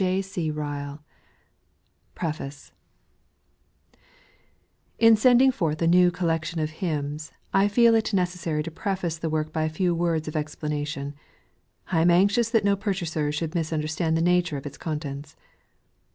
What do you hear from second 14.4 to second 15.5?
of its contents.